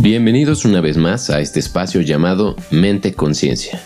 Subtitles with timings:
[0.00, 3.82] Bienvenidos una vez más a este espacio llamado Mente Conciencia.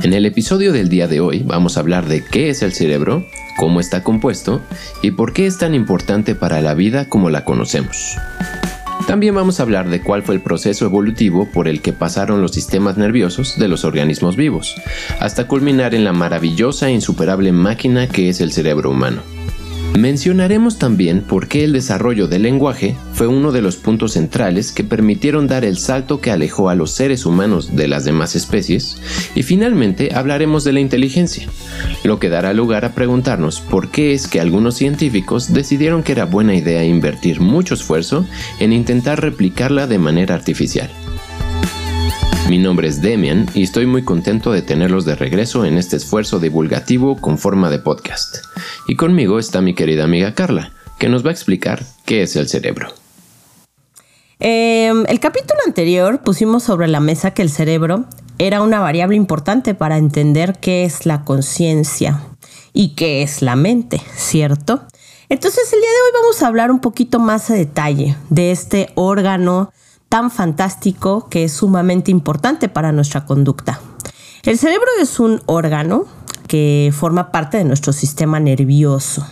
[0.00, 3.26] En el episodio del día de hoy vamos a hablar de qué es el cerebro,
[3.56, 4.60] cómo está compuesto
[5.02, 8.16] y por qué es tan importante para la vida como la conocemos.
[9.08, 12.52] También vamos a hablar de cuál fue el proceso evolutivo por el que pasaron los
[12.52, 14.76] sistemas nerviosos de los organismos vivos,
[15.18, 19.22] hasta culminar en la maravillosa e insuperable máquina que es el cerebro humano.
[19.98, 24.84] Mencionaremos también por qué el desarrollo del lenguaje fue uno de los puntos centrales que
[24.84, 28.96] permitieron dar el salto que alejó a los seres humanos de las demás especies
[29.34, 31.46] y finalmente hablaremos de la inteligencia,
[32.04, 36.24] lo que dará lugar a preguntarnos por qué es que algunos científicos decidieron que era
[36.24, 38.26] buena idea invertir mucho esfuerzo
[38.60, 40.90] en intentar replicarla de manera artificial.
[42.48, 46.38] Mi nombre es Demian y estoy muy contento de tenerlos de regreso en este esfuerzo
[46.38, 48.38] divulgativo con forma de podcast.
[48.88, 52.48] Y conmigo está mi querida amiga Carla, que nos va a explicar qué es el
[52.48, 52.88] cerebro.
[54.40, 58.06] Eh, el capítulo anterior pusimos sobre la mesa que el cerebro
[58.38, 62.22] era una variable importante para entender qué es la conciencia
[62.72, 64.82] y qué es la mente, ¿cierto?
[65.28, 68.90] Entonces el día de hoy vamos a hablar un poquito más a detalle de este
[68.96, 69.72] órgano
[70.12, 73.80] tan fantástico que es sumamente importante para nuestra conducta.
[74.42, 76.04] El cerebro es un órgano
[76.48, 79.26] que forma parte de nuestro sistema nervioso.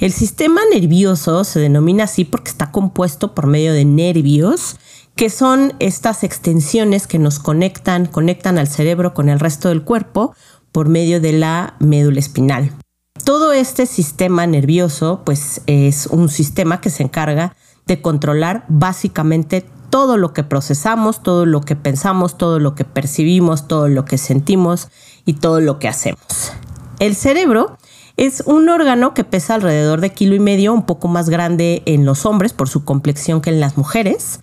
[0.00, 4.78] El sistema nervioso se denomina así porque está compuesto por medio de nervios,
[5.14, 10.34] que son estas extensiones que nos conectan, conectan al cerebro con el resto del cuerpo
[10.72, 12.72] por medio de la médula espinal.
[13.22, 17.54] Todo este sistema nervioso pues es un sistema que se encarga
[17.86, 23.68] de controlar básicamente todo lo que procesamos, todo lo que pensamos, todo lo que percibimos,
[23.68, 24.88] todo lo que sentimos
[25.24, 26.52] y todo lo que hacemos.
[26.98, 27.76] El cerebro
[28.16, 32.04] es un órgano que pesa alrededor de kilo y medio, un poco más grande en
[32.04, 34.40] los hombres por su complexión que en las mujeres.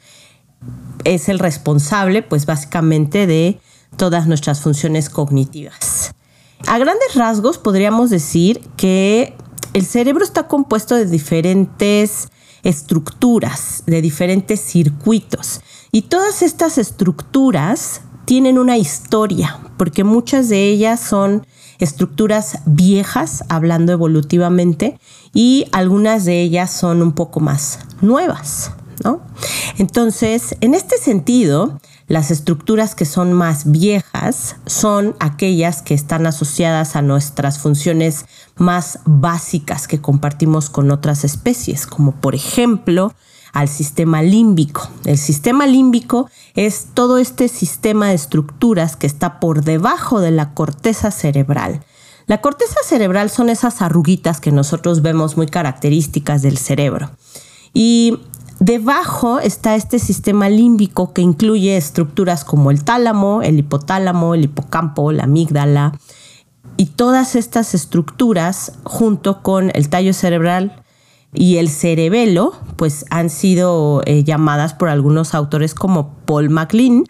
[1.03, 3.59] Es el responsable, pues básicamente, de
[3.97, 6.13] todas nuestras funciones cognitivas.
[6.67, 9.35] A grandes rasgos podríamos decir que
[9.73, 12.29] el cerebro está compuesto de diferentes
[12.63, 15.62] estructuras, de diferentes circuitos.
[15.91, 21.46] Y todas estas estructuras tienen una historia, porque muchas de ellas son
[21.79, 25.00] estructuras viejas, hablando evolutivamente,
[25.34, 28.72] y algunas de ellas son un poco más nuevas.
[29.03, 29.22] ¿no?
[29.78, 36.96] Entonces, en este sentido, las estructuras que son más viejas son aquellas que están asociadas
[36.96, 38.25] a nuestras funciones
[38.56, 43.14] más básicas que compartimos con otras especies, como por ejemplo
[43.52, 44.90] al sistema límbico.
[45.06, 50.53] El sistema límbico es todo este sistema de estructuras que está por debajo de la
[50.53, 51.84] corteza cerebral.
[52.25, 57.12] La corteza cerebral son esas arruguitas que nosotros vemos muy características del cerebro.
[57.74, 58.20] Y
[58.59, 65.12] Debajo está este sistema límbico que incluye estructuras como el tálamo, el hipotálamo, el hipocampo,
[65.12, 66.00] la amígdala
[66.78, 70.84] y todas estas estructuras junto con el tallo cerebral
[71.34, 77.06] y el cerebelo, pues han sido eh, llamadas por algunos autores como Paul MacLean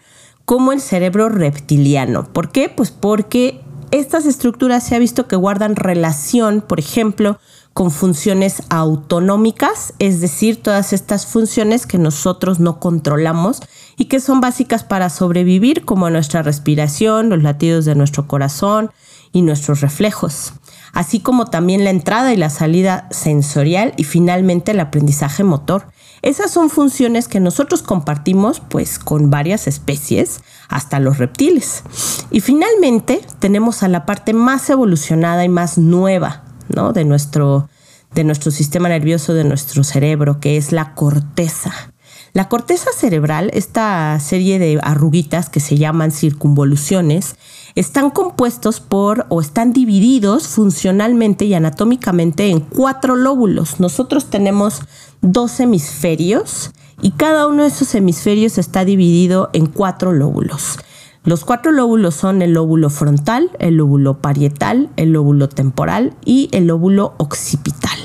[0.46, 2.26] como el cerebro reptiliano.
[2.26, 2.70] ¿Por qué?
[2.70, 7.40] Pues porque estas estructuras se ha visto que guardan relación, por ejemplo,
[7.74, 13.62] con funciones autonómicas, es decir, todas estas funciones que nosotros no controlamos
[13.98, 18.92] y que son básicas para sobrevivir, como nuestra respiración, los latidos de nuestro corazón
[19.32, 20.54] y nuestros reflejos,
[20.94, 25.88] así como también la entrada y la salida sensorial y finalmente el aprendizaje motor.
[26.22, 31.84] Esas son funciones que nosotros compartimos pues con varias especies, hasta los reptiles.
[32.32, 36.44] Y finalmente tenemos a la parte más evolucionada y más nueva
[36.94, 37.70] de, nuestro,
[38.14, 41.93] de nuestro sistema nervioso, de nuestro cerebro, que es la corteza.
[42.34, 47.36] La corteza cerebral, esta serie de arruguitas que se llaman circunvoluciones,
[47.76, 53.80] están compuestos por o están divididos funcionalmente y anatómicamente en cuatro lóbulos.
[53.80, 54.82] Nosotros tenemos
[55.22, 56.72] dos hemisferios
[57.04, 60.80] y cada uno de esos hemisferios está dividido en cuatro lóbulos.
[61.26, 66.66] Los cuatro lóbulos son el lóbulo frontal, el lóbulo parietal, el lóbulo temporal y el
[66.66, 68.00] lóbulo occipital.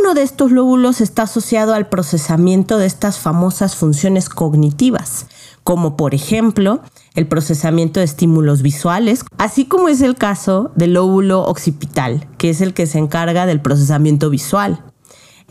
[0.00, 5.26] Uno de estos lóbulos está asociado al procesamiento de estas famosas funciones cognitivas,
[5.64, 6.80] como por ejemplo
[7.14, 12.60] el procesamiento de estímulos visuales, así como es el caso del lóbulo occipital, que es
[12.60, 14.82] el que se encarga del procesamiento visual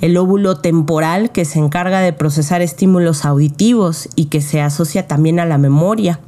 [0.02, 5.40] el lóbulo temporal que se encarga de procesar estímulos auditivos y que se asocia también
[5.40, 6.20] a la memoria,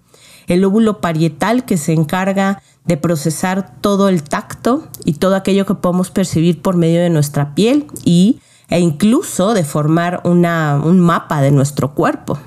[0.47, 5.75] el lóbulo parietal que se encarga de procesar todo el tacto y todo aquello que
[5.75, 8.39] podemos percibir por medio de nuestra piel y,
[8.69, 12.39] e incluso de formar una, un mapa de nuestro cuerpo.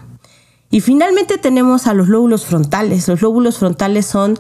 [0.71, 3.09] Y finalmente tenemos a los lóbulos frontales.
[3.09, 4.39] Los lóbulos frontales son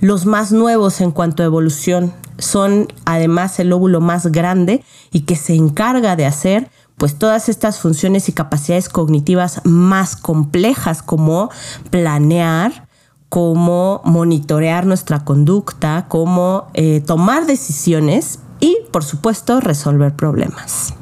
[0.00, 2.12] los más nuevos en cuanto a evolución.
[2.38, 7.78] Son además el lóbulo más grande y que se encarga de hacer pues todas estas
[7.78, 11.50] funciones y capacidades cognitivas más complejas como
[11.88, 12.88] planear,
[13.30, 20.94] como monitorear nuestra conducta, como eh, tomar decisiones y por supuesto resolver problemas.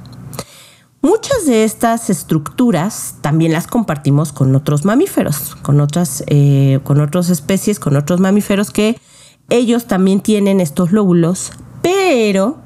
[1.01, 7.31] Muchas de estas estructuras también las compartimos con otros mamíferos, con otras, eh, con otras
[7.31, 9.01] especies, con otros mamíferos que
[9.49, 12.59] ellos también tienen estos lóbulos, pero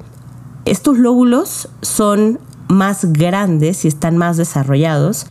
[0.64, 5.26] estos lóbulos son más grandes y están más desarrollados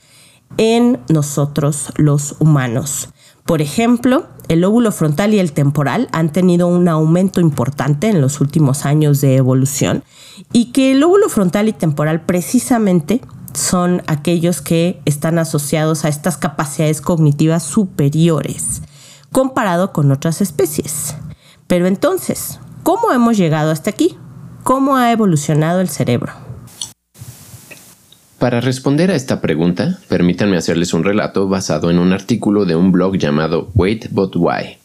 [0.57, 3.09] en nosotros los humanos.
[3.45, 8.41] Por ejemplo, el lóbulo frontal y el temporal han tenido un aumento importante en los
[8.41, 10.03] últimos años de evolución
[10.53, 13.21] y que el lóbulo frontal y temporal precisamente
[13.53, 18.81] son aquellos que están asociados a estas capacidades cognitivas superiores
[19.31, 21.15] comparado con otras especies.
[21.67, 24.17] Pero entonces, ¿cómo hemos llegado hasta aquí?
[24.63, 26.50] ¿Cómo ha evolucionado el cerebro?
[28.41, 32.91] Para responder a esta pregunta, permítanme hacerles un relato basado en un artículo de un
[32.91, 34.77] blog llamado Wait But Why.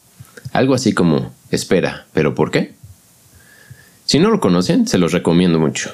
[0.53, 2.75] Algo así como, espera, ¿pero por qué?
[4.05, 5.89] Si no lo conocen, se los recomiendo mucho.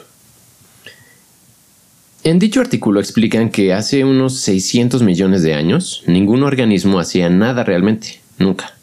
[2.26, 7.64] En dicho artículo explican que hace unos 600 millones de años, ningún organismo hacía nada
[7.64, 8.74] realmente, nunca.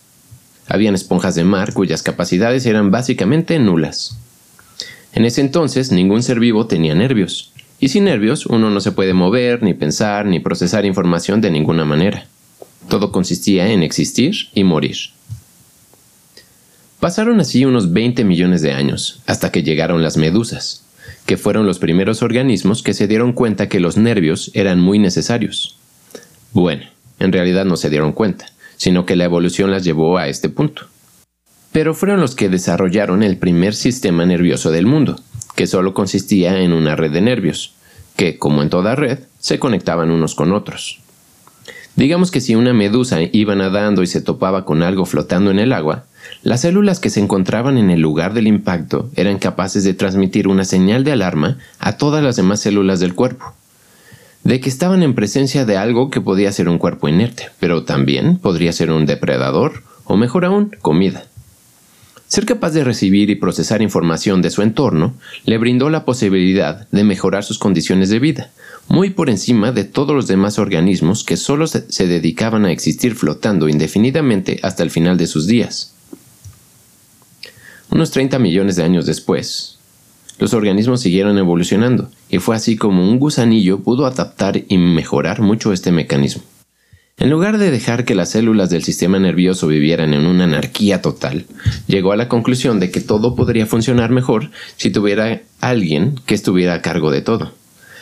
[0.68, 4.16] Habían esponjas de mar cuyas capacidades eran básicamente nulas.
[5.12, 9.14] En ese entonces, ningún ser vivo tenía nervios, y sin nervios uno no se puede
[9.14, 12.26] mover, ni pensar, ni procesar información de ninguna manera.
[12.88, 14.96] Todo consistía en existir y morir.
[17.00, 20.84] Pasaron así unos 20 millones de años, hasta que llegaron las medusas,
[21.24, 25.78] que fueron los primeros organismos que se dieron cuenta que los nervios eran muy necesarios.
[26.52, 26.84] Bueno,
[27.18, 28.46] en realidad no se dieron cuenta,
[28.76, 30.86] sino que la evolución las llevó a este punto.
[31.72, 35.20] Pero fueron los que desarrollaron el primer sistema nervioso del mundo,
[35.60, 37.74] que solo consistía en una red de nervios,
[38.16, 41.00] que, como en toda red, se conectaban unos con otros.
[41.96, 45.74] Digamos que si una medusa iba nadando y se topaba con algo flotando en el
[45.74, 46.06] agua,
[46.42, 50.64] las células que se encontraban en el lugar del impacto eran capaces de transmitir una
[50.64, 53.52] señal de alarma a todas las demás células del cuerpo,
[54.44, 58.38] de que estaban en presencia de algo que podía ser un cuerpo inerte, pero también
[58.38, 61.26] podría ser un depredador, o mejor aún, comida.
[62.30, 65.14] Ser capaz de recibir y procesar información de su entorno
[65.46, 68.52] le brindó la posibilidad de mejorar sus condiciones de vida,
[68.86, 73.68] muy por encima de todos los demás organismos que solo se dedicaban a existir flotando
[73.68, 75.92] indefinidamente hasta el final de sus días.
[77.90, 79.80] Unos 30 millones de años después,
[80.38, 85.72] los organismos siguieron evolucionando, y fue así como un gusanillo pudo adaptar y mejorar mucho
[85.72, 86.44] este mecanismo.
[87.20, 91.44] En lugar de dejar que las células del sistema nervioso vivieran en una anarquía total,
[91.86, 96.72] llegó a la conclusión de que todo podría funcionar mejor si tuviera alguien que estuviera
[96.72, 97.52] a cargo de todo.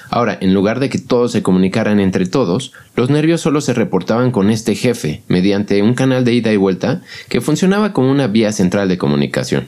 [0.09, 4.31] Ahora, en lugar de que todos se comunicaran entre todos, los nervios solo se reportaban
[4.31, 8.53] con este jefe mediante un canal de ida y vuelta que funcionaba como una vía
[8.53, 9.67] central de comunicación.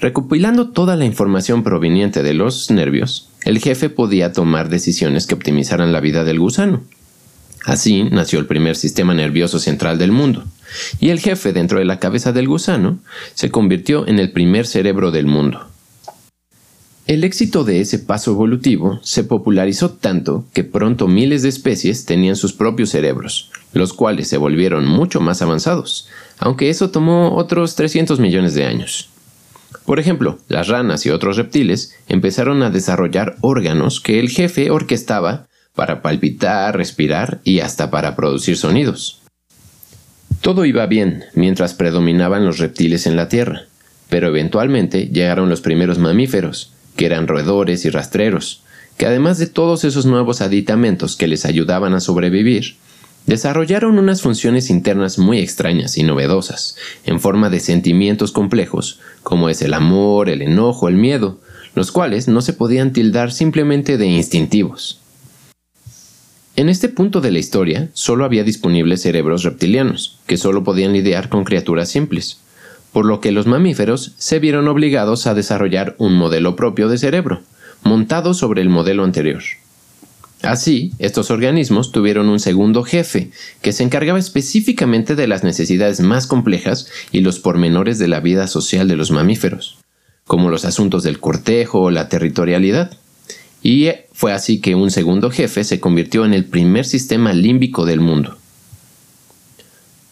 [0.00, 5.92] Recopilando toda la información proveniente de los nervios, el jefe podía tomar decisiones que optimizaran
[5.92, 6.80] la vida del gusano.
[7.64, 10.44] Así nació el primer sistema nervioso central del mundo,
[11.00, 12.98] y el jefe dentro de la cabeza del gusano
[13.34, 15.68] se convirtió en el primer cerebro del mundo.
[17.08, 22.36] El éxito de ese paso evolutivo se popularizó tanto que pronto miles de especies tenían
[22.36, 26.06] sus propios cerebros, los cuales se volvieron mucho más avanzados,
[26.38, 29.08] aunque eso tomó otros 300 millones de años.
[29.86, 35.47] Por ejemplo, las ranas y otros reptiles empezaron a desarrollar órganos que el jefe orquestaba
[35.78, 39.20] para palpitar, respirar y hasta para producir sonidos.
[40.40, 43.66] Todo iba bien mientras predominaban los reptiles en la Tierra,
[44.08, 48.64] pero eventualmente llegaron los primeros mamíferos, que eran roedores y rastreros,
[48.96, 52.74] que además de todos esos nuevos aditamentos que les ayudaban a sobrevivir,
[53.26, 59.62] desarrollaron unas funciones internas muy extrañas y novedosas, en forma de sentimientos complejos, como es
[59.62, 61.38] el amor, el enojo, el miedo,
[61.76, 64.98] los cuales no se podían tildar simplemente de instintivos.
[66.58, 71.28] En este punto de la historia, solo había disponibles cerebros reptilianos, que solo podían lidiar
[71.28, 72.38] con criaturas simples,
[72.92, 77.42] por lo que los mamíferos se vieron obligados a desarrollar un modelo propio de cerebro,
[77.84, 79.40] montado sobre el modelo anterior.
[80.42, 83.30] Así, estos organismos tuvieron un segundo jefe,
[83.62, 88.48] que se encargaba específicamente de las necesidades más complejas y los pormenores de la vida
[88.48, 89.78] social de los mamíferos,
[90.26, 92.98] como los asuntos del cortejo o la territorialidad
[93.62, 98.00] Y fue así que un segundo jefe se convirtió en el primer sistema límbico del
[98.00, 98.36] mundo.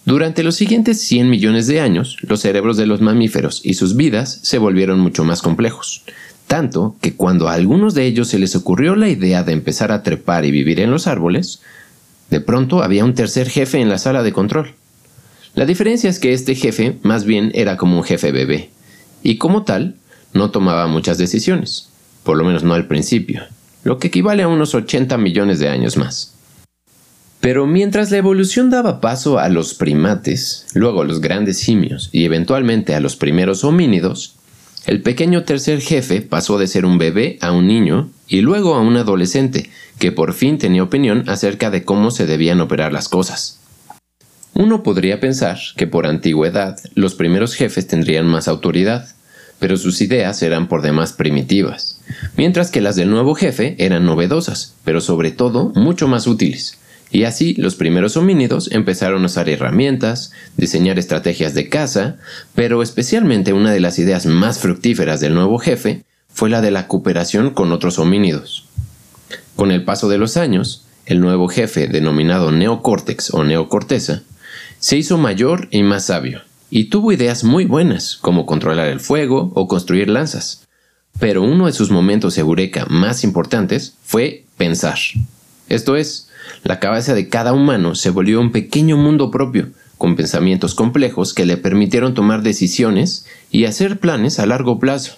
[0.04, 4.38] Durante los siguientes 100 millones de años, los cerebros de los mamíferos y sus vidas
[4.42, 6.04] se volvieron mucho más complejos,
[6.46, 10.04] tanto que cuando a algunos de ellos se les ocurrió la idea de empezar a
[10.04, 11.60] trepar y vivir en los árboles,
[12.30, 14.74] de pronto había un tercer jefe en la sala de control.
[15.56, 18.70] La diferencia es que este jefe más bien era como un jefe bebé,
[19.24, 19.96] y como tal,
[20.34, 21.88] no tomaba muchas decisiones,
[22.26, 23.44] por lo menos no al principio,
[23.84, 26.34] lo que equivale a unos 80 millones de años más.
[27.40, 32.24] Pero mientras la evolución daba paso a los primates, luego a los grandes simios y
[32.24, 34.34] eventualmente a los primeros homínidos,
[34.86, 38.80] el pequeño tercer jefe pasó de ser un bebé a un niño y luego a
[38.80, 43.60] un adolescente que por fin tenía opinión acerca de cómo se debían operar las cosas.
[44.52, 49.08] Uno podría pensar que por antigüedad los primeros jefes tendrían más autoridad,
[49.58, 51.98] pero sus ideas eran por demás primitivas,
[52.36, 56.78] mientras que las del nuevo jefe eran novedosas, pero sobre todo mucho más útiles.
[57.10, 62.16] Y así los primeros homínidos empezaron a usar herramientas, diseñar estrategias de caza,
[62.54, 66.88] pero especialmente una de las ideas más fructíferas del nuevo jefe fue la de la
[66.88, 68.66] cooperación con otros homínidos.
[69.54, 74.22] Con el paso de los años, el nuevo jefe, denominado neocórtex o neocorteza,
[74.78, 79.52] se hizo mayor y más sabio, y tuvo ideas muy buenas, como controlar el fuego
[79.54, 80.66] o construir lanzas.
[81.18, 84.98] Pero uno de sus momentos eureka más importantes fue pensar.
[85.68, 86.28] Esto es,
[86.62, 91.46] la cabeza de cada humano se volvió un pequeño mundo propio, con pensamientos complejos que
[91.46, 95.16] le permitieron tomar decisiones y hacer planes a largo plazo.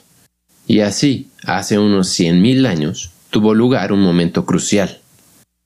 [0.67, 5.01] Y así, hace unos 100.000 años, tuvo lugar un momento crucial.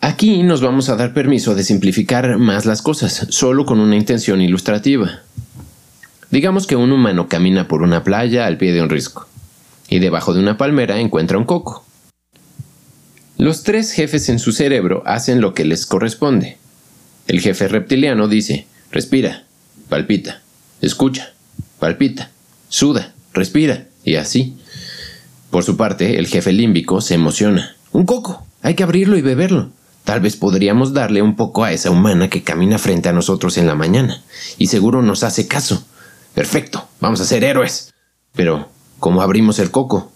[0.00, 4.40] Aquí nos vamos a dar permiso de simplificar más las cosas, solo con una intención
[4.40, 5.22] ilustrativa.
[6.32, 9.28] Digamos que un humano camina por una playa al pie de un risco,
[9.90, 11.84] y debajo de una palmera encuentra un coco.
[13.36, 16.56] Los tres jefes en su cerebro hacen lo que les corresponde.
[17.28, 19.44] El jefe reptiliano dice, respira,
[19.90, 20.40] palpita,
[20.80, 21.34] escucha,
[21.78, 22.30] palpita,
[22.70, 24.56] suda, respira, y así.
[25.50, 27.76] Por su parte, el jefe límbico se emociona.
[27.92, 29.68] Un coco, hay que abrirlo y beberlo.
[30.04, 33.66] Tal vez podríamos darle un poco a esa humana que camina frente a nosotros en
[33.66, 34.22] la mañana,
[34.56, 35.84] y seguro nos hace caso.
[36.34, 37.92] Perfecto, vamos a ser héroes.
[38.34, 40.10] Pero, ¿cómo abrimos el coco?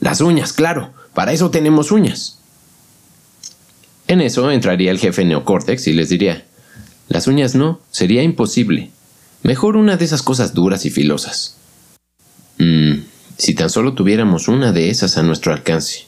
[0.00, 2.38] Las uñas, claro, para eso tenemos uñas.
[4.06, 6.44] En eso entraría el jefe neocórtex y les diría,
[7.08, 8.90] las uñas no, sería imposible.
[9.42, 11.56] Mejor una de esas cosas duras y filosas.
[12.58, 13.00] Mmm,
[13.36, 16.06] si tan solo tuviéramos una de esas a nuestro alcance.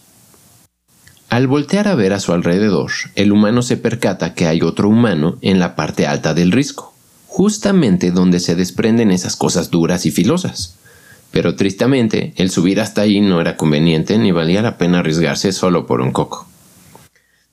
[1.28, 5.38] Al voltear a ver a su alrededor, el humano se percata que hay otro humano
[5.42, 6.94] en la parte alta del risco,
[7.36, 10.76] justamente donde se desprenden esas cosas duras y filosas.
[11.32, 15.86] Pero tristemente, el subir hasta ahí no era conveniente ni valía la pena arriesgarse solo
[15.86, 16.48] por un coco.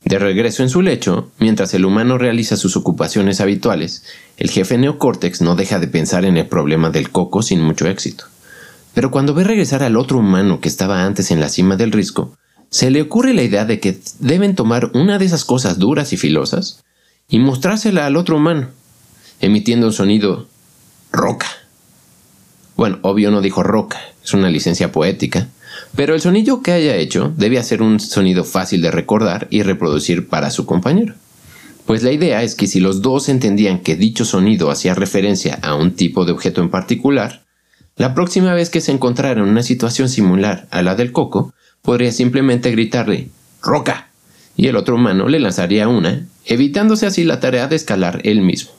[0.06, 4.06] De regreso en su lecho, mientras el humano realiza sus ocupaciones habituales,
[4.38, 8.24] el jefe neocórtex no deja de pensar en el problema del coco sin mucho éxito.
[8.94, 12.38] Pero cuando ve regresar al otro humano que estaba antes en la cima del risco,
[12.70, 16.18] se le ocurre la idea de que deben tomar una de esas cosas duras y
[16.18, 16.86] filosas
[17.28, 18.70] y mostrársela al otro humano,
[19.42, 20.48] emitiendo un sonido
[21.12, 21.48] roca.
[22.76, 25.48] Bueno, obvio no dijo roca, es una licencia poética,
[25.96, 30.28] pero el sonido que haya hecho debe ser un sonido fácil de recordar y reproducir
[30.28, 31.14] para su compañero.
[31.86, 35.76] Pues la idea es que si los dos entendían que dicho sonido hacía referencia a
[35.76, 37.44] un tipo de objeto en particular,
[37.98, 42.12] la próxima vez que se encontrara en una situación similar a la del coco, podría
[42.12, 43.30] simplemente gritarle
[43.62, 44.08] ¡Roca!
[44.56, 48.72] y el otro humano le lanzaría una, evitándose así la tarea de escalar él mismo.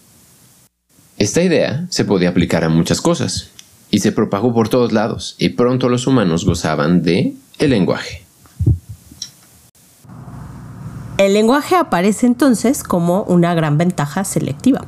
[1.16, 3.50] Esta idea se podía aplicar a muchas cosas,
[3.90, 8.25] y se propagó por todos lados, y pronto los humanos gozaban de el lenguaje.
[11.16, 14.85] El lenguaje aparece entonces como una gran ventaja selectiva.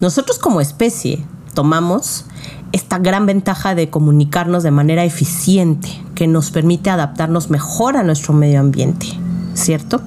[0.00, 2.24] Nosotros como especie tomamos
[2.72, 8.32] esta gran ventaja de comunicarnos de manera eficiente, que nos permite adaptarnos mejor a nuestro
[8.32, 9.08] medio ambiente,
[9.52, 10.00] ¿cierto?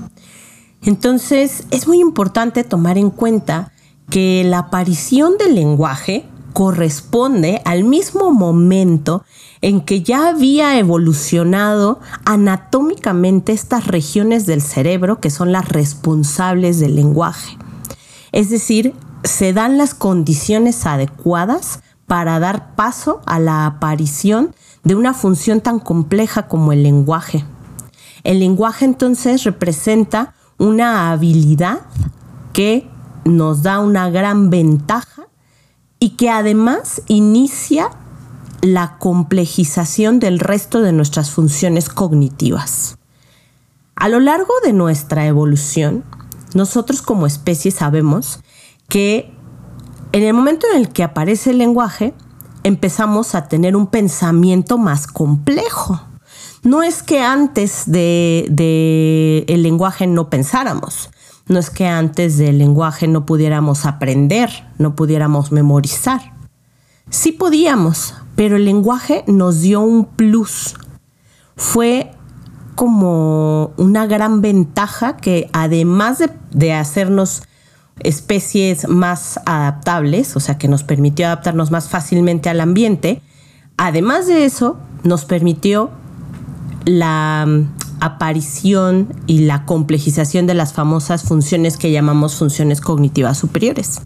[0.81, 3.71] Entonces es muy importante tomar en cuenta
[4.11, 9.23] que la aparición del lenguaje corresponde al mismo momento
[9.61, 16.95] en que ya había evolucionado anatómicamente estas regiones del cerebro que son las responsables del
[16.95, 17.57] lenguaje.
[18.33, 24.53] Es decir, se dan las condiciones adecuadas para dar paso a la aparición
[24.83, 27.45] de una función tan compleja como el lenguaje.
[28.25, 31.79] El lenguaje entonces representa una habilidad
[32.51, 32.89] que
[33.25, 35.27] nos da una gran ventaja
[35.99, 37.89] y que además inicia
[38.61, 42.97] la complejización del resto de nuestras funciones cognitivas.
[43.95, 46.03] A lo largo de nuestra evolución,
[46.53, 48.39] nosotros como especie sabemos
[48.87, 49.31] que
[50.11, 52.13] en el momento en el que aparece el lenguaje,
[52.63, 56.01] empezamos a tener un pensamiento más complejo.
[56.63, 61.09] No es que antes del de, el lenguaje no pensáramos,
[61.51, 66.33] no es que antes del lenguaje no pudiéramos aprender, no pudiéramos memorizar.
[67.09, 70.75] Sí podíamos, pero el lenguaje nos dio un plus.
[71.57, 72.11] Fue
[72.75, 77.43] como una gran ventaja que además de, de hacernos
[77.99, 83.21] especies más adaptables, o sea, que nos permitió adaptarnos más fácilmente al ambiente,
[83.75, 85.91] además de eso, nos permitió
[86.85, 87.45] la
[88.01, 94.01] aparición y la complejización de las famosas funciones que llamamos funciones cognitivas superiores.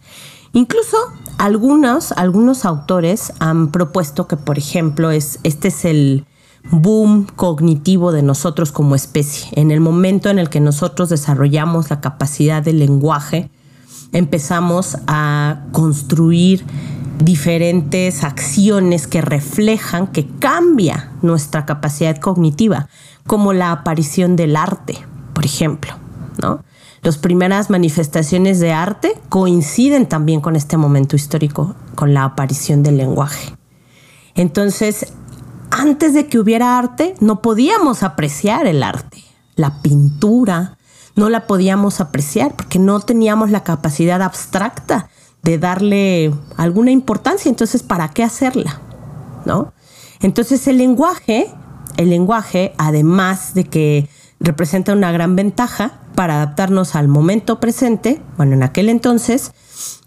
[0.54, 0.98] Incluso
[1.38, 6.26] algunos, algunos autores han propuesto que, por ejemplo, es, este es el
[6.72, 9.50] boom cognitivo de nosotros como especie.
[9.54, 13.50] En el momento en el que nosotros desarrollamos la capacidad del lenguaje,
[14.16, 16.66] empezamos a construir
[17.20, 22.88] diferentes acciones que reflejan que cambia nuestra capacidad cognitiva,
[23.28, 24.98] como la aparición del arte,
[25.34, 25.94] por ejemplo,
[26.42, 26.64] ¿no?
[27.02, 32.98] Las primeras manifestaciones de arte coinciden también con este momento histórico, con la aparición del
[32.98, 33.54] lenguaje.
[34.34, 35.14] Entonces,
[35.72, 39.24] antes de que hubiera arte, no podíamos apreciar el arte,
[39.56, 40.75] la pintura,
[41.16, 45.10] no la podíamos apreciar porque no teníamos la capacidad abstracta
[45.44, 47.50] de darle alguna importancia.
[47.50, 48.82] Entonces, ¿para qué hacerla?
[49.46, 49.74] ¿No?
[50.22, 51.48] Entonces, el lenguaje,
[51.98, 58.54] el lenguaje, además de que representa una gran ventaja para adaptarnos al momento presente, bueno,
[58.54, 59.52] en aquel entonces,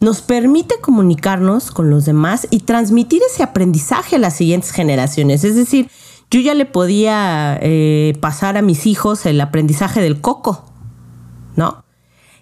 [0.01, 5.45] nos permite comunicarnos con los demás y transmitir ese aprendizaje a las siguientes generaciones.
[5.45, 5.91] Es decir,
[6.31, 10.65] yo ya le podía eh, pasar a mis hijos el aprendizaje del coco,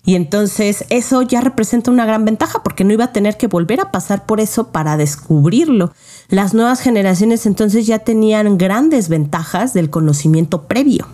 [0.04, 3.80] Y entonces eso ya representa una gran ventaja porque no iba a tener que volver
[3.80, 5.92] a pasar por eso para descubrirlo.
[6.28, 11.08] Las nuevas generaciones entonces ya tenían grandes ventajas del conocimiento previo.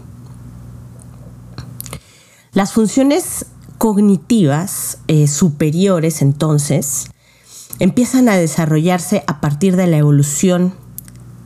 [2.52, 3.46] Las funciones
[3.78, 7.08] cognitivas eh, superiores entonces
[7.78, 10.74] empiezan a desarrollarse a partir de la evolución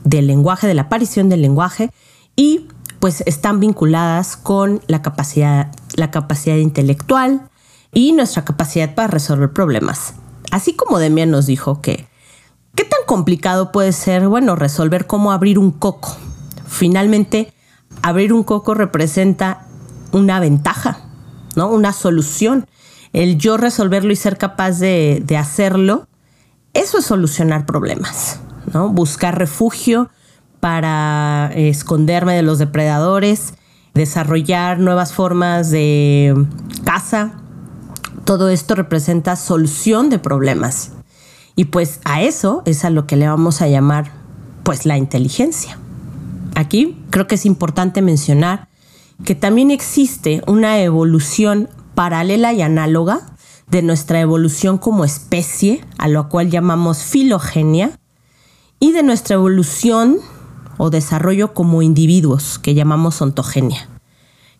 [0.03, 1.91] del lenguaje, de la aparición del lenguaje
[2.35, 2.67] y
[3.07, 7.47] pues están vinculadas con la capacidad, la capacidad intelectual
[7.93, 10.15] y nuestra capacidad para resolver problemas.
[10.51, 12.05] Así como Demian nos dijo que,
[12.75, 16.17] ¿qué tan complicado puede ser, bueno, resolver cómo abrir un coco?
[16.67, 17.53] Finalmente,
[18.01, 19.65] abrir un coco representa
[20.11, 20.99] una ventaja,
[21.55, 21.69] ¿no?
[21.69, 22.67] Una solución.
[23.13, 26.09] El yo resolverlo y ser capaz de, de hacerlo,
[26.73, 28.41] eso es solucionar problemas,
[28.73, 28.89] ¿no?
[28.89, 30.09] Buscar refugio,
[30.59, 33.53] para esconderme de los depredadores,
[33.93, 36.35] desarrollar nuevas formas de
[36.83, 37.33] caza.
[38.25, 40.91] Todo esto representa solución de problemas.
[41.55, 44.11] Y pues a eso es a lo que le vamos a llamar
[44.63, 45.79] pues la inteligencia.
[46.55, 48.67] Aquí creo que es importante mencionar
[49.23, 53.21] que también existe una evolución paralela y análoga
[53.69, 57.99] de nuestra evolución como especie, a lo cual llamamos filogenia,
[58.79, 60.17] y de nuestra evolución
[60.77, 63.89] o desarrollo como individuos, que llamamos ontogenia.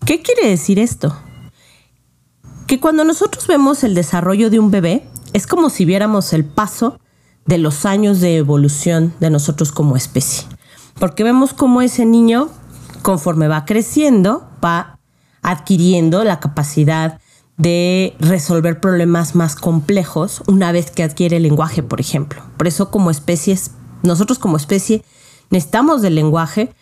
[0.05, 1.15] ¿Qué quiere decir esto?
[2.65, 6.99] Que cuando nosotros vemos el desarrollo de un bebé, es como si viéramos el paso
[7.45, 10.47] de los años de evolución de nosotros como especie.
[10.99, 12.49] Porque vemos cómo ese niño,
[13.01, 14.99] conforme va creciendo, va
[15.41, 17.19] adquiriendo la capacidad
[17.57, 22.41] de resolver problemas más complejos una vez que adquiere el lenguaje, por ejemplo.
[22.57, 23.71] Por eso como especies,
[24.03, 25.03] nosotros como especie
[25.49, 26.73] Necesitamos del lenguaje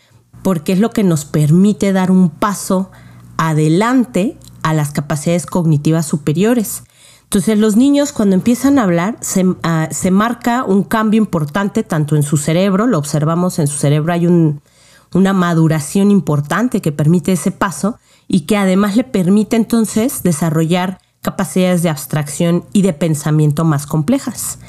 [0.44, 2.92] porque es lo que nos permite dar un paso
[3.38, 6.84] adelante a las capacidades cognitivas superiores.
[7.24, 12.24] Entonces los niños cuando empiezan a hablar se, ah, marca un cambio importante tanto en
[12.24, 17.98] su cerebro, lo observamos en su cerebro, hay una maduración importante que permite ese paso
[18.28, 24.60] y que además le permite entonces desarrollar capacidades de abstracción y de pensamiento más complejas.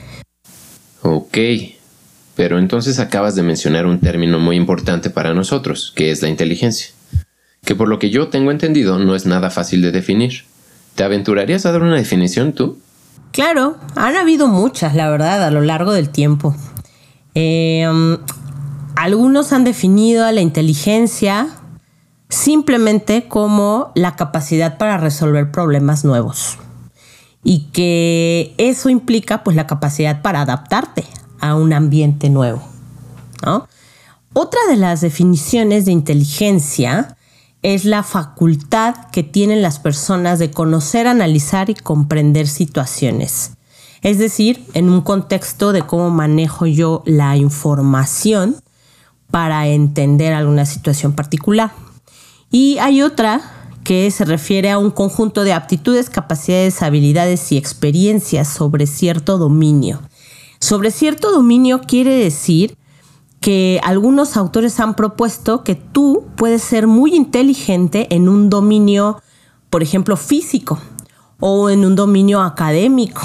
[1.03, 1.37] Ok,
[2.37, 6.89] pero entonces acabas de mencionar un término muy importante para nosotros, que es la inteligencia,
[7.65, 10.45] que por lo que yo tengo entendido no es nada fácil de definir.
[10.95, 12.79] ¿Te aventurarías a dar una definición tú?
[13.33, 16.55] Claro, han habido muchas, la verdad, a lo largo del tiempo.
[17.35, 18.19] Em,
[18.97, 21.49] algunos han definido a la inteligencia
[22.29, 26.59] simplemente como la capacidad para resolver problemas nuevos.
[27.43, 31.05] Y que eso implica pues la capacidad para adaptarte
[31.41, 32.63] a un ambiente nuevo.
[34.33, 37.17] Otra de las definiciones de inteligencia
[37.63, 43.53] es la facultad que tienen las personas de conocer, analizar y comprender situaciones.
[44.03, 48.57] Es decir, en un contexto de cómo manejo yo la información
[49.31, 51.73] para entender alguna situación particular.
[52.51, 53.41] Y hay otra
[53.83, 60.01] que se refiere a un conjunto de aptitudes, capacidades, habilidades y experiencias sobre cierto dominio.
[60.59, 62.77] Sobre cierto dominio quiere decir
[63.41, 69.23] que algunos autores han propuesto que tú puedes ser muy inteligente en un dominio,
[69.71, 70.81] por ejemplo, físico
[71.39, 73.23] o en un dominio académico,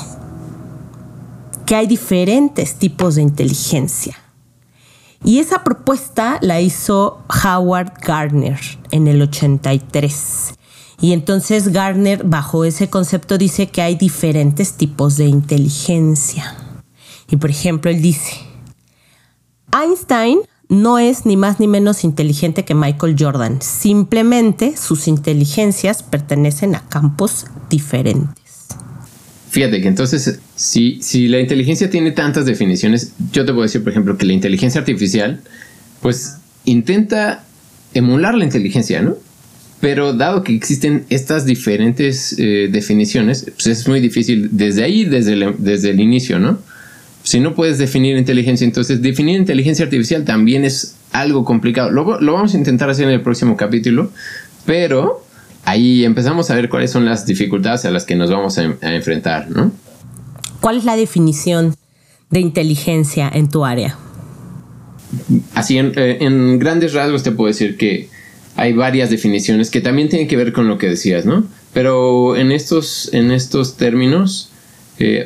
[1.65, 4.17] que hay diferentes tipos de inteligencia.
[5.24, 10.56] Y esa propuesta la hizo Howard Gardner en el 83.
[11.00, 16.56] Y entonces Gardner, bajo ese concepto, dice que hay diferentes tipos de inteligencia.
[17.32, 18.34] Y por ejemplo, él dice,
[19.74, 26.76] Einstein no es ni más ni menos inteligente que Michael Jordan, simplemente sus inteligencias pertenecen
[26.76, 28.67] a campos diferentes.
[29.50, 33.91] Fíjate que entonces, si, si la inteligencia tiene tantas definiciones, yo te puedo decir, por
[33.91, 35.41] ejemplo, que la inteligencia artificial,
[36.02, 37.44] pues intenta
[37.94, 39.15] emular la inteligencia, ¿no?
[39.82, 45.54] Pero dado que existen estas diferentes eh, definiciones, pues es muy difícil desde ahí, desde
[45.58, 46.60] desde el inicio, ¿no?
[47.32, 51.89] Si no puedes definir inteligencia, entonces definir inteligencia artificial también es algo complicado.
[51.89, 54.12] Lo, lo vamos a intentar hacer en el próximo capítulo,
[54.65, 55.24] pero
[55.63, 59.50] ahí empezamos a ver cuáles son las dificultades a las que nos vamos a, enfrentar,
[59.50, 59.72] ¿no?
[60.60, 61.74] ¿Cuál es la definición
[62.32, 63.98] de inteligencia en tu área?
[65.54, 68.10] Así, eh, en, grandes rasgos te puedo decir que
[68.58, 71.46] hay varias definiciones que también tienen que ver con lo que decías, ¿no?
[71.72, 74.51] Pero en estos, en estos términos,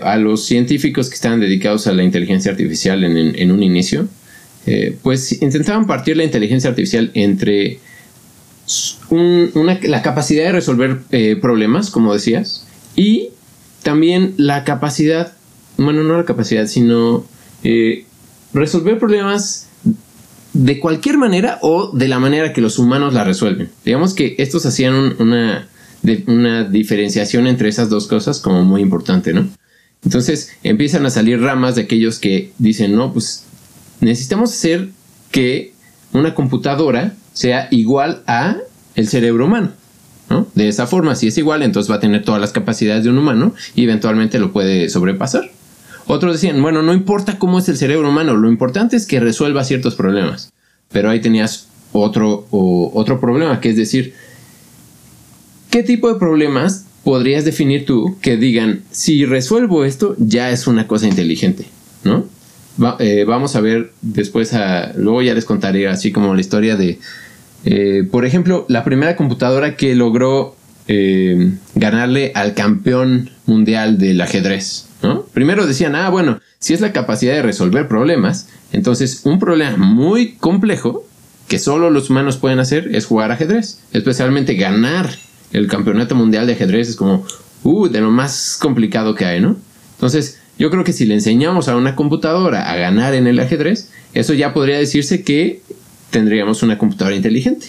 [0.02, 4.08] a los científicos que estaban dedicados a la inteligencia artificial en, un inicio,
[4.66, 7.80] eh, pues intentaban partir la inteligencia artificial entre
[9.84, 13.30] la capacidad de resolver eh, problemas, como decías, y
[13.84, 15.34] también la capacidad,
[15.78, 17.26] bueno, no la capacidad, sino
[17.64, 18.06] eh,
[18.54, 19.68] resolver problemas
[20.54, 23.70] de cualquier manera o de la manera que los humanos la resuelven.
[23.84, 25.68] Digamos que estos hacían una,
[26.28, 29.48] una diferenciación entre esas dos cosas como muy importante, ¿no?
[30.06, 33.46] Entonces empiezan a salir ramas de aquellos que dicen, no, pues
[34.00, 34.90] necesitamos hacer
[35.32, 35.74] que
[36.14, 38.58] una computadora sea igual a
[38.96, 39.72] el cerebro humano.
[40.30, 40.48] ¿no?
[40.56, 43.18] De esa forma, si es igual, entonces va a tener todas las capacidades de un
[43.18, 45.52] humano y eventualmente lo puede sobrepasar.
[46.08, 49.64] Otros decían, bueno, no importa cómo es el cerebro humano, lo importante es que resuelva
[49.64, 50.54] ciertos problemas.
[50.92, 54.14] Pero ahí tenías otro, otro problema, que es decir,
[55.72, 60.88] ¿qué tipo de problemas podrías definir tú que digan, si resuelvo esto, ya es una
[60.88, 61.66] cosa inteligente?
[62.04, 62.26] ¿No?
[63.00, 67.00] Eh, vamos a ver después, a, luego ya les contaré así como la historia de
[67.66, 70.56] eh, por ejemplo, la primera computadora que logró
[70.88, 74.88] eh, ganarle al campeón mundial del ajedrez.
[75.34, 80.34] Primero decían, ah, bueno, si es la capacidad de resolver problemas, entonces un problema muy
[80.34, 81.06] complejo
[81.48, 83.80] que solo los humanos pueden hacer es jugar ajedrez.
[83.94, 85.10] Especialmente ganar
[85.56, 87.26] el campeonato mundial de ajedrez es como,
[87.64, 89.56] uh, de lo más complicado que hay, ¿no?
[89.94, 93.90] Entonces, yo creo que si le enseñamos a una computadora a ganar en el ajedrez,
[94.14, 95.62] eso ya podría decirse que
[96.10, 97.68] tendríamos una computadora inteligente.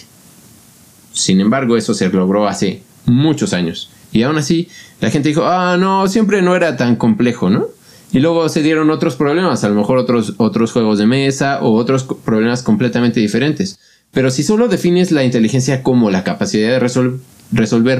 [1.13, 3.89] Sin embargo, eso se logró hace muchos años.
[4.11, 4.67] Y aún así,
[4.99, 7.67] la gente dijo, ah, no, siempre no era tan complejo, ¿no?
[8.11, 11.73] Y luego se dieron otros problemas, a lo mejor otros, otros juegos de mesa o
[11.73, 13.79] otros problemas completamente diferentes.
[14.11, 17.19] Pero si solo defines la inteligencia como la capacidad de resolver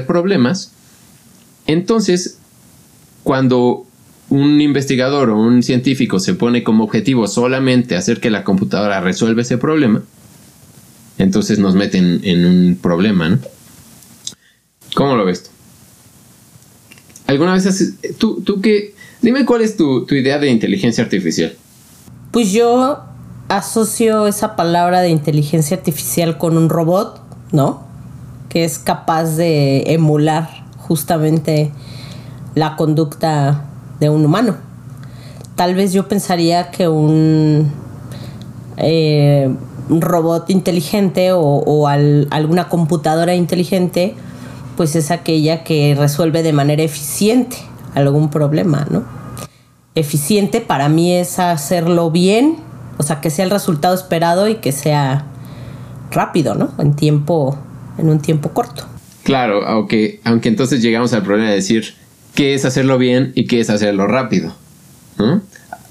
[0.06, 0.72] problemas,
[1.66, 2.38] entonces,
[3.22, 3.86] cuando
[4.30, 9.42] un investigador o un científico se pone como objetivo solamente hacer que la computadora resuelva
[9.42, 10.02] ese problema,
[11.18, 13.38] entonces nos meten en un problema, ¿no?
[14.94, 15.50] ¿Cómo lo ves tú?
[17.26, 21.54] ¿Alguna vez has, tú, tú qué, dime cuál es tu, tu idea de inteligencia artificial?
[22.30, 23.00] Pues yo
[23.48, 27.20] asocio esa palabra de inteligencia artificial con un robot,
[27.52, 27.87] ¿no?
[28.48, 31.70] Que es capaz de emular justamente
[32.54, 33.64] la conducta
[34.00, 34.56] de un humano.
[35.54, 37.70] Tal vez yo pensaría que un
[38.76, 39.52] eh,
[39.88, 44.14] robot inteligente o, alguna computadora inteligente,
[44.76, 47.56] pues es aquella que resuelve de manera eficiente
[47.94, 49.02] algún problema, ¿no?
[49.94, 52.56] Eficiente para mí es hacerlo bien,
[52.98, 55.24] o sea, que sea el resultado esperado y que sea
[56.10, 56.70] rápido, ¿no?
[56.78, 57.56] En tiempo,
[57.98, 58.86] en un tiempo corto.
[59.24, 61.94] Claro, aunque, aunque entonces llegamos al problema de decir
[62.34, 64.54] qué es hacerlo bien y qué es hacerlo rápido.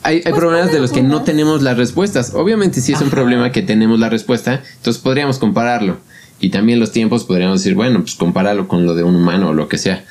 [0.02, 2.34] hay, pues problemas de los que no tenemos las respuestas.
[2.34, 5.98] Obviamente, si es un problema que tenemos la respuesta, entonces podríamos compararlo.
[6.40, 9.54] y también los tiempos podríamos decir, bueno, pues compáralo con lo de un humano o
[9.54, 10.06] lo que sea.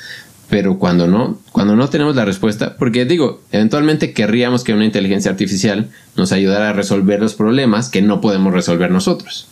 [0.48, 5.30] Pero cuando no, cuando no tenemos la respuesta, porque digo, eventualmente querríamos que una inteligencia
[5.30, 9.48] artificial nos ayudara a resolver los problemas que no podemos resolver nosotros.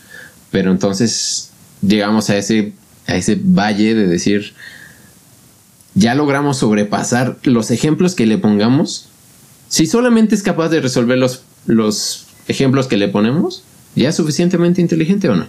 [0.53, 1.51] Pero entonces
[1.87, 2.73] llegamos a ese,
[3.07, 4.55] a ese valle de decir,
[5.95, 9.09] ya logramos sobrepasar los ejemplos que le pongamos.
[9.69, 14.81] Si solamente es capaz de resolver los, los ejemplos que le ponemos, ¿ya es suficientemente
[14.81, 15.47] inteligente o no?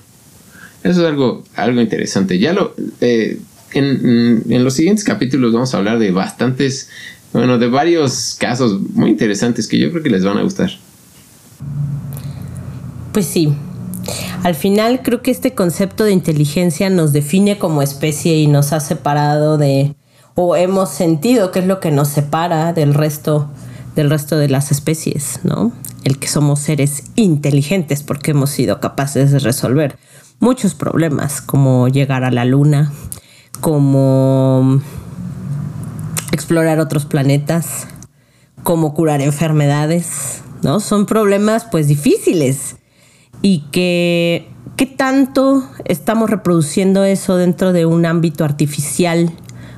[0.83, 2.37] Eso es algo, algo interesante.
[2.37, 3.39] Ya lo, eh,
[3.73, 6.89] en, en, los siguientes capítulos vamos a hablar de bastantes,
[7.33, 10.71] bueno, de varios casos muy interesantes que yo creo que les van a gustar.
[13.11, 13.51] Pues sí.
[14.43, 18.79] Al final creo que este concepto de inteligencia nos define como especie y nos ha
[18.79, 19.95] separado de,
[20.35, 23.49] o hemos sentido que es lo que nos separa del resto,
[23.95, 25.71] del resto de las especies, ¿no?
[26.03, 29.97] El que somos seres inteligentes porque hemos sido capaces de resolver
[30.39, 32.91] muchos problemas, como llegar a la luna,
[33.61, 34.81] como
[36.31, 37.87] explorar otros planetas,
[38.63, 40.79] como curar enfermedades, ¿no?
[40.79, 42.75] Son problemas pues difíciles
[43.41, 49.31] y que qué tanto estamos reproduciendo eso dentro de un ámbito artificial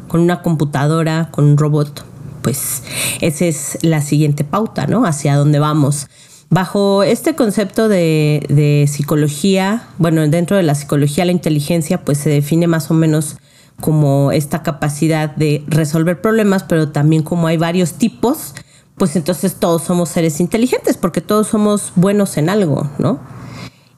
[0.08, 2.06] con una computadora, con un robot,
[2.42, 2.84] pues
[3.22, 5.06] esa es la siguiente pauta, ¿no?
[5.06, 6.08] Hacia dónde vamos.
[6.50, 12.68] Bajo este concepto de, psicología, bueno, dentro de la psicología la inteligencia pues se define
[12.68, 13.36] más o menos
[13.82, 18.56] como esta capacidad de resolver problemas, pero también como hay varios tipos,
[18.96, 23.20] pues entonces todos somos seres inteligentes porque todos somos buenos en algo, ¿no?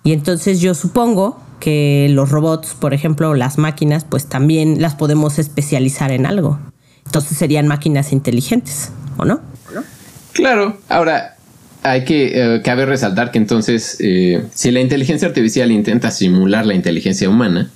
[0.03, 5.39] Y entonces yo supongo que los robots, por ejemplo, las máquinas, pues también las podemos
[5.39, 6.59] especializar en algo.
[7.05, 9.41] Entonces serían máquinas inteligentes, ¿o no?
[10.33, 11.35] Claro, ahora
[11.83, 16.75] hay que, eh, cabe resaltar que entonces, eh, si la inteligencia artificial intenta simular la
[16.75, 17.71] inteligencia humana,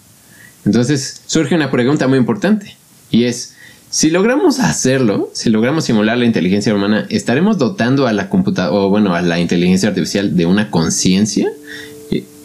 [0.65, 2.77] entonces surge una pregunta muy importante
[3.09, 3.55] y es,
[3.89, 9.13] si logramos hacerlo, si logramos simular la inteligencia humana, ¿estaremos dotando a la computadora, bueno,
[9.13, 11.49] a la inteligencia artificial de una conciencia?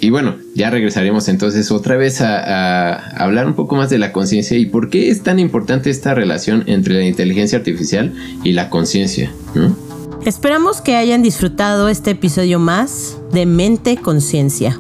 [0.00, 4.56] Y, bueno, ya regresaremos entonces otra vez a, hablar un poco más de la conciencia
[4.56, 9.32] y por qué es tan importante esta relación entre la inteligencia artificial y la conciencia.
[10.24, 14.78] Esperamos que hayan disfrutado este episodio más de Mente Conciencia.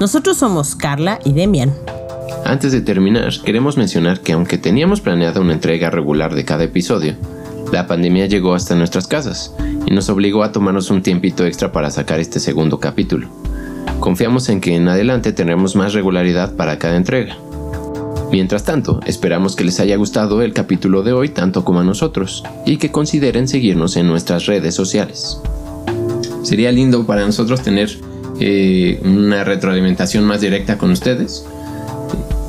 [0.00, 1.72] Nosotros somos Carla y Demian.
[2.44, 7.16] Antes de terminar, queremos mencionar que aunque teníamos planeada una entrega regular de cada episodio,
[7.72, 9.52] la pandemia llegó hasta nuestras casas
[9.86, 13.45] y nos obligó a tomarnos un tiempito extra para sacar este segundo capítulo.
[14.00, 17.36] Confiamos en que en adelante tendremos más regularidad para cada entrega.
[18.30, 22.42] Mientras tanto, esperamos que les haya gustado el capítulo de hoy tanto como a nosotros
[22.64, 25.40] y que consideren seguirnos en nuestras redes sociales.
[26.42, 27.90] Sería lindo para nosotros tener
[28.40, 31.46] eh, una retroalimentación más directa con ustedes.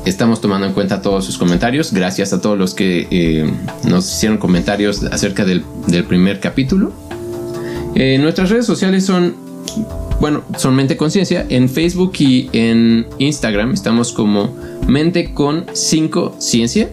[0.04, 1.92] Estamos tomando en cuenta todos sus comentarios.
[1.92, 3.50] Gracias a todos los que eh,
[3.84, 5.64] nos hicieron comentarios acerca del,
[6.08, 6.92] primer capítulo.
[7.94, 9.34] Eh, nuestras redes sociales son
[10.20, 11.46] bueno, son Mente Conciencia.
[11.48, 16.88] En Facebook y en Instagram estamos como Mente con 5 Ciencia.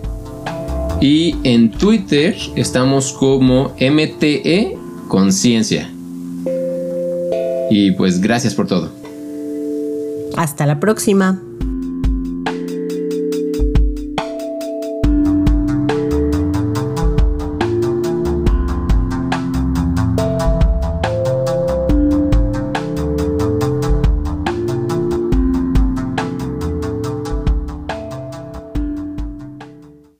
[1.01, 5.91] Y en Twitter estamos como MTE Conciencia.
[7.69, 8.91] Y pues gracias por todo.
[10.38, 11.41] Hasta la próxima.